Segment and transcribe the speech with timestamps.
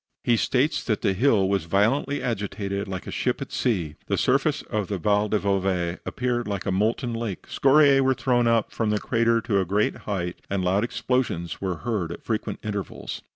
[0.23, 3.97] He states that the hill was violently agitated, like a ship at sea.
[4.07, 8.47] The surface of the Val del Bove appeared like a molten lake; scoriae were thrown
[8.47, 12.57] up from the craters to a great height, and loud explosions were heard at frequent
[12.63, 13.21] intervals.